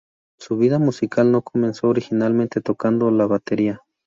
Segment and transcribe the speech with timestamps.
[0.39, 3.81] Su vida musical no comenzó originalmente tocando la batería.